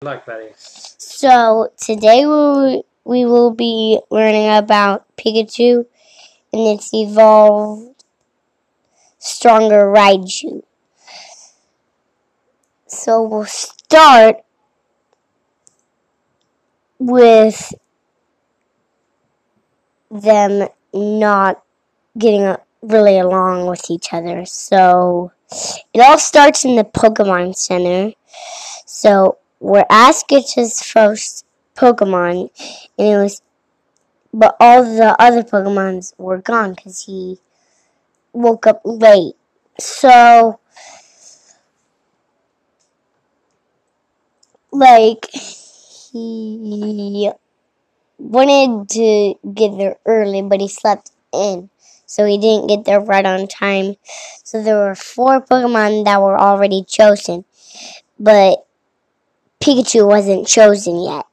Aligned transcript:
luck, 0.00 0.24
buddy. 0.26 0.50
So 0.56 1.72
today 1.76 2.24
we 2.24 2.82
we 3.04 3.24
will 3.24 3.50
be 3.50 3.98
learning 4.10 4.48
about 4.48 5.04
Pikachu 5.16 5.86
and 6.52 6.78
its 6.78 6.94
evolved 6.94 8.04
stronger 9.18 9.92
Raichu. 9.92 10.62
So 12.86 13.22
we'll 13.22 13.46
start 13.46 14.36
with 17.00 17.74
them 20.12 20.68
not 20.94 21.62
getting 22.16 22.54
really 22.82 23.18
along 23.18 23.66
with 23.66 23.90
each 23.90 24.12
other. 24.12 24.44
So 24.44 25.32
it 25.92 25.98
all 26.00 26.18
starts 26.18 26.64
in 26.64 26.76
the 26.76 26.84
Pokemon 26.84 27.56
Center. 27.56 28.12
So 28.86 29.38
where 29.58 29.86
Ash 29.90 30.22
gets 30.28 30.54
his 30.54 30.82
first 30.82 31.44
Pokemon, 31.76 32.50
and 32.98 33.08
it 33.08 33.16
was, 33.18 33.42
but 34.34 34.56
all 34.60 34.82
the 34.84 35.16
other 35.20 35.42
Pokemons 35.42 36.14
were 36.18 36.38
gone 36.38 36.74
because 36.74 37.04
he 37.06 37.38
woke 38.32 38.66
up 38.66 38.82
late. 38.84 39.34
So, 39.78 40.60
like, 44.72 45.26
he 45.32 47.30
wanted 48.18 48.88
to 48.90 49.34
get 49.54 49.76
there 49.78 49.96
early, 50.06 50.42
but 50.42 50.60
he 50.60 50.68
slept 50.68 51.10
in. 51.32 51.70
So 52.06 52.24
he 52.24 52.38
didn't 52.38 52.68
get 52.68 52.84
there 52.84 53.00
right 53.00 53.26
on 53.26 53.48
time. 53.48 53.96
So 54.44 54.62
there 54.62 54.76
were 54.78 54.94
four 54.94 55.40
Pokemon 55.40 56.04
that 56.06 56.22
were 56.22 56.38
already 56.38 56.84
chosen. 56.84 57.44
But 58.20 58.66
Pikachu 59.62 60.06
wasn't 60.08 60.48
chosen 60.48 61.00
yet. 61.02 61.27